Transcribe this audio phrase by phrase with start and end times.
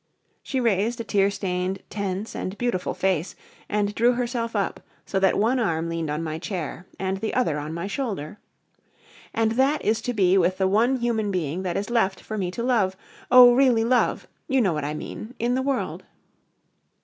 [0.41, 3.35] She raised a tear stained, tense and beautiful face
[3.69, 7.59] and drew herself up so that one arm leaned on my chair, and the other
[7.59, 8.39] on my shoulder.
[9.31, 12.49] "And that is to be with the one human being that is left for me
[12.49, 12.97] to love
[13.29, 16.03] oh, really love you know what I mean in the world."